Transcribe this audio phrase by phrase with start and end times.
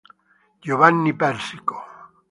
[0.63, 1.77] Giovanni Persico